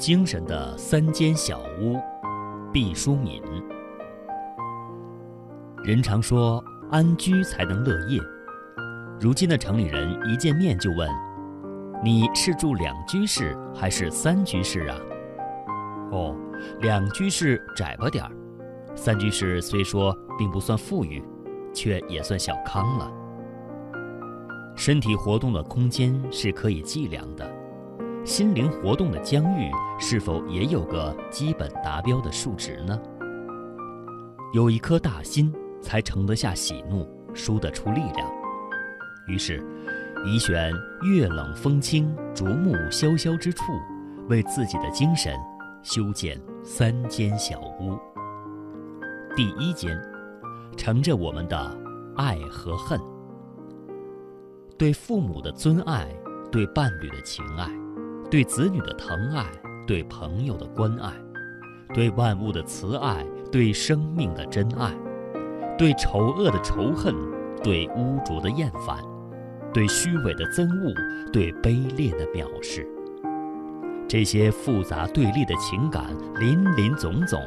[0.00, 2.00] 精神的三间小屋，
[2.72, 3.42] 毕淑敏。
[5.84, 8.18] 人常说安居才能乐业，
[9.20, 11.06] 如今的城里人一见面就问
[12.02, 14.96] ：“你是住两居室还是三居室啊？”
[16.12, 16.34] 哦，
[16.80, 18.32] 两居室窄吧点儿，
[18.96, 21.22] 三居室虽说并不算富裕，
[21.74, 23.12] 却也算小康了。
[24.74, 27.46] 身体活动的空间是可以计量的，
[28.24, 33.00] 心灵活动的疆域是否也有个基本达标的数值呢？
[34.52, 38.30] 有一颗大心，才盛得下喜怒，输得出力量。
[39.26, 39.64] 于是，
[40.26, 40.70] 宜选
[41.02, 43.62] 月冷风清、竹木萧萧之处，
[44.28, 45.34] 为自己的精神
[45.82, 47.98] 修建三间小屋。
[49.34, 49.98] 第一间，
[50.76, 51.78] 盛着我们的
[52.16, 53.00] 爱和恨。
[54.76, 56.06] 对父母的尊爱，
[56.50, 57.66] 对伴侣的情爱，
[58.30, 59.44] 对子女的疼爱，
[59.88, 61.12] 对朋友的关爱，
[61.92, 64.94] 对万物的慈爱，对生命的真爱，
[65.76, 67.12] 对丑恶的仇恨，
[67.60, 68.96] 对污浊的厌烦，
[69.74, 70.94] 对虚伪的憎恶，
[71.32, 72.86] 对卑劣的藐视。
[74.06, 76.04] 这些复杂对立的情感
[76.38, 77.40] 林林总总，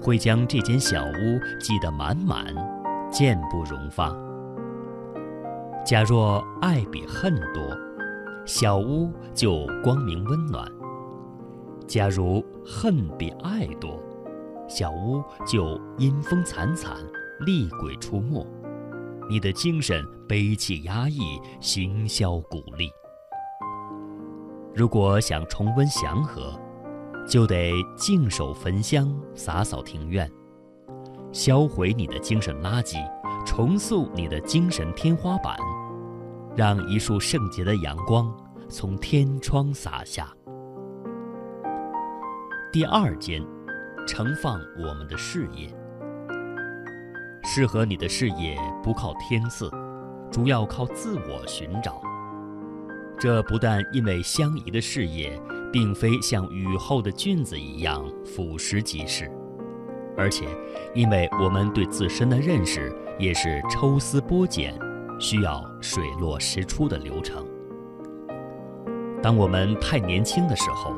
[0.00, 2.46] 会将这间小屋挤得满满，
[3.10, 4.16] 渐不容发。
[5.84, 7.62] 假若爱比恨多，
[8.48, 10.66] 小屋就光明温暖；
[11.86, 14.02] 假如恨比爱多，
[14.66, 16.96] 小屋就阴风惨惨，
[17.44, 18.46] 厉鬼出没。
[19.28, 22.90] 你的精神悲气压抑，行销鼓励。
[24.74, 26.58] 如果想重温祥和，
[27.28, 30.26] 就得净手焚香，洒扫庭院，
[31.32, 32.96] 销毁你的精神垃圾，
[33.44, 35.54] 重塑你的精神天花板。
[36.58, 38.36] 让一束圣洁的阳光
[38.68, 40.26] 从天窗洒下。
[42.72, 43.40] 第二间，
[44.04, 45.72] 盛放我们的事业。
[47.44, 49.70] 适合你的事业不靠天赐，
[50.32, 52.02] 主要靠自我寻找。
[53.20, 55.40] 这不但因为相宜的事业
[55.72, 59.30] 并非像雨后的菌子一样腐蚀即逝，
[60.16, 60.44] 而且
[60.92, 64.76] 因为我们对自身的认识也是抽丝剥茧。
[65.18, 67.44] 需要水落石出的流程。
[69.22, 70.94] 当我们太年轻的时候，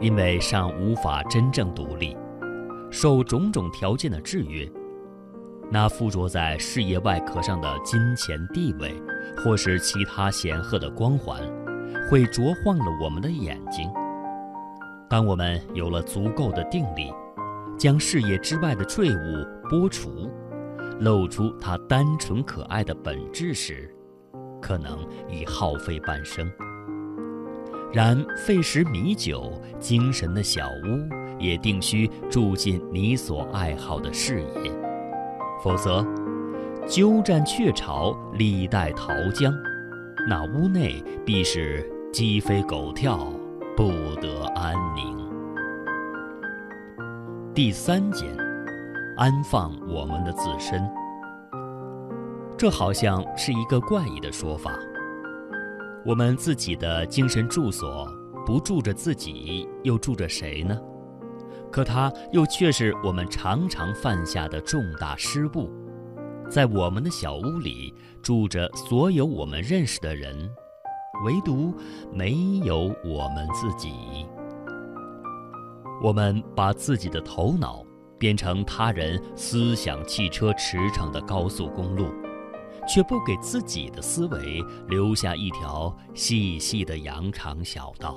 [0.00, 2.16] 因为尚无法真正独立，
[2.90, 4.66] 受种种条件的制约，
[5.70, 8.94] 那附着在事业外壳上的金钱地位，
[9.36, 11.40] 或是其他显赫的光环，
[12.10, 13.90] 会灼晃了我们的眼睛。
[15.08, 17.12] 当我们有了足够的定力，
[17.78, 20.30] 将事业之外的赘物剥除。
[21.02, 23.92] 露出他单纯可爱的本质时，
[24.60, 26.48] 可能已耗费半生。
[27.92, 34.72] 然费时弥久，精神的小屋也定需住进你所爱好的事业，
[35.62, 36.06] 否则，
[36.86, 39.52] 鸠占鹊巢，历代桃僵，
[40.28, 43.18] 那屋内必是鸡飞狗跳，
[43.76, 45.18] 不得安宁。
[47.52, 48.41] 第三间。
[49.22, 50.82] 安放我们的自身，
[52.58, 54.72] 这好像是一个怪异的说法。
[56.04, 58.04] 我们自己的精神住所
[58.44, 60.76] 不住着自己，又住着谁呢？
[61.70, 65.70] 可它又却是我们常常犯下的重大失误。
[66.50, 67.94] 在我们的小屋里
[68.24, 70.36] 住着所有我们认识的人，
[71.24, 71.72] 唯独
[72.12, 74.26] 没有我们自己。
[76.02, 77.84] 我们把自己的头脑。
[78.22, 82.06] 变成他人思想汽车驰骋的高速公路，
[82.86, 88.16] 却不给自己的思维留下一条细细的羊肠小道。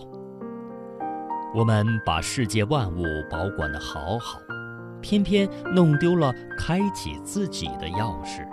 [1.55, 4.37] 我们把世界万物保管得好好，
[5.01, 8.47] 偏偏弄丢了开启自己的钥匙，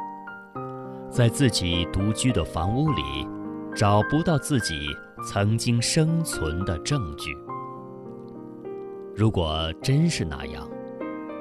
[1.11, 3.03] 在自己独居的房屋里，
[3.77, 4.89] 找不到自己
[5.23, 7.37] 曾经生存的证据。
[9.15, 10.67] 如果真是那样，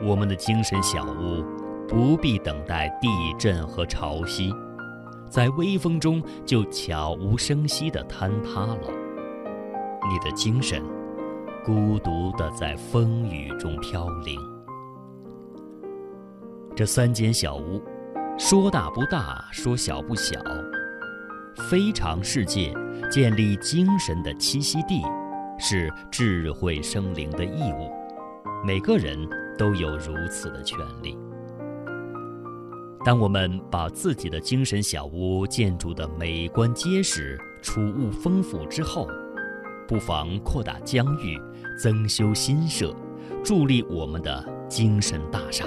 [0.04, 1.44] 我们的精神小屋，
[1.88, 3.08] 不必等待地
[3.38, 4.52] 震和潮汐，
[5.30, 8.80] 在微风中就悄无声息地坍塌了。
[10.10, 10.82] 你的精神，
[11.64, 14.40] 孤独地在风雨中飘零。
[16.76, 17.80] 这三间小屋，
[18.40, 20.40] 说大不大，说小不小。
[21.70, 22.74] 非常世界
[23.12, 25.04] 建立精神的栖息地，
[25.60, 27.92] 是智慧生灵的义务。
[28.66, 29.30] 每个人。
[29.62, 31.16] 都有如此的权利。
[33.06, 39.08] 当我们把自己的精神小屋建筑的美观结实、储物丰富之后，
[39.88, 41.40] 不妨扩大疆域，
[41.78, 42.92] 增修新社，
[43.44, 45.64] 助力我们的精神大厦，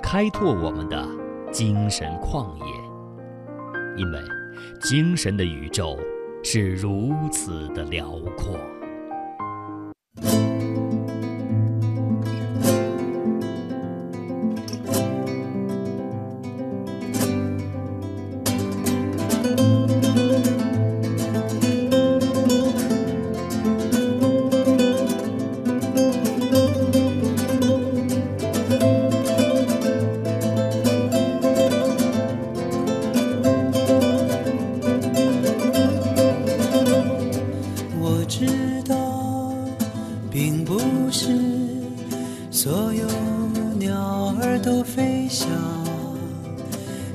[0.00, 1.04] 开拓我们的
[1.50, 4.00] 精神旷野。
[4.00, 4.20] 因为
[4.80, 5.98] 精神的宇宙
[6.44, 8.56] 是如此的辽阔。
[43.78, 45.48] 鸟儿都飞翔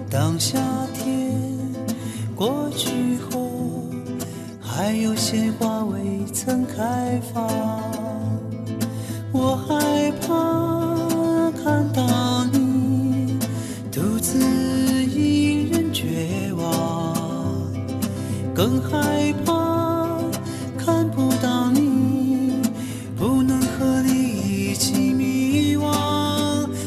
[0.09, 0.59] 当夏
[0.93, 1.31] 天
[2.35, 3.49] 过去后，
[4.61, 7.47] 还有鲜花未曾开放，
[9.31, 10.92] 我害怕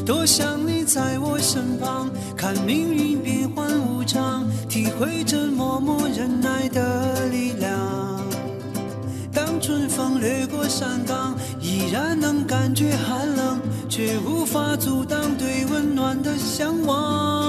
[0.07, 4.47] 多想你在我身旁，看命运变幻无常。
[4.69, 7.77] 体会这默默忍耐的力量。
[9.33, 13.59] 当春风掠过山岗，依然能感觉寒冷，
[13.89, 17.46] 却无法阻挡对温暖的向往。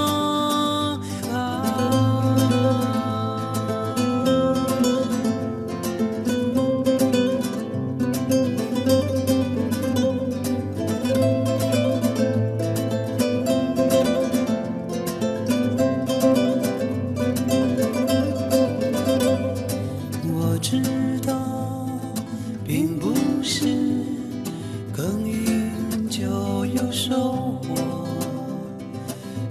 [26.81, 28.07] 有收获，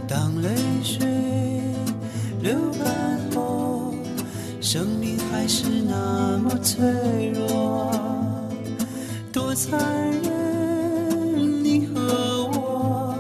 [0.09, 0.49] 当泪
[0.83, 1.07] 水
[2.41, 3.93] 流干后
[4.63, 7.91] 生命还是那么脆弱，
[9.31, 9.79] 多残
[10.23, 11.63] 忍！
[11.63, 13.15] 你和我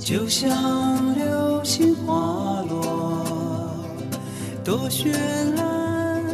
[0.00, 3.24] 就像流星滑落，
[4.64, 5.12] 多绚
[5.54, 6.24] 烂，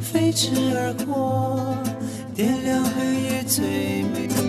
[0.00, 1.76] 飞驰而过，
[2.34, 4.39] 点亮黑夜最美。